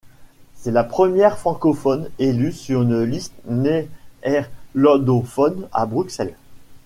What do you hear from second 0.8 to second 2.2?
première francophone